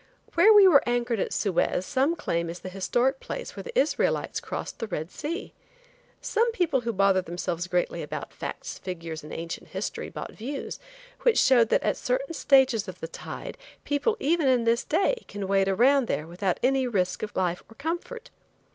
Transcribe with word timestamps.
Where 0.33 0.51
we 0.51 0.67
anchored 0.87 1.19
at 1.19 1.31
Suez 1.31 1.85
some 1.85 2.15
claim 2.15 2.49
is 2.49 2.61
the 2.61 2.69
historic 2.69 3.19
place 3.19 3.55
where 3.55 3.61
the 3.63 3.77
Israelites 3.79 4.39
crossed 4.39 4.79
the 4.79 4.87
Red 4.87 5.11
Sea. 5.11 5.53
Some 6.21 6.51
people 6.53 6.81
who 6.81 6.91
bother 6.91 7.21
themselves 7.21 7.67
greatly 7.67 8.01
about 8.01 8.33
facts, 8.33 8.79
figures 8.79 9.21
and 9.23 9.31
ancient 9.31 9.67
history, 9.67 10.09
bought 10.09 10.31
views, 10.31 10.79
which 11.21 11.37
showed 11.37 11.69
that 11.69 11.83
at 11.83 11.97
certain 11.97 12.33
stages 12.33 12.87
of 12.87 12.99
the 12.99 13.07
tide, 13.07 13.59
people, 13.83 14.15
in 14.19 14.25
even 14.41 14.63
this 14.63 14.83
day, 14.83 15.23
can 15.27 15.47
wade 15.47 15.67
around 15.69 16.07
there 16.07 16.25
without 16.25 16.59
any 16.63 16.87
risk 16.87 17.21
of 17.21 17.35
life 17.35 17.61
or 17.69 17.75
comfort. 17.75 18.31